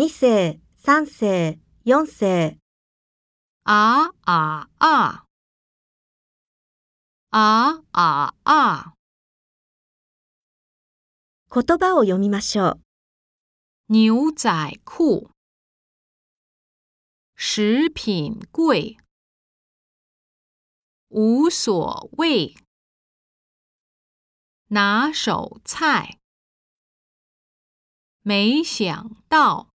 [0.00, 2.58] 二世、三世、四世、
[3.64, 5.26] あああ。
[7.30, 8.94] あああ！
[11.50, 12.80] 言葉を読みましょう。
[13.90, 15.28] 牛仔裤，
[17.36, 18.96] 食品柜，
[21.10, 22.56] 无所谓，
[24.68, 26.18] 拿手菜，
[28.22, 29.69] 没想到。